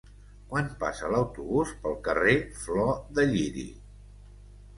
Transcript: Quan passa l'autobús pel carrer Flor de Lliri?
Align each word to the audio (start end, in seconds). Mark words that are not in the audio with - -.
Quan 0.53 0.69
passa 0.83 1.11
l'autobús 1.15 1.73
pel 1.83 1.93
carrer 2.09 2.33
Flor 2.63 2.91
de 3.21 3.27
Lliri? 3.35 3.69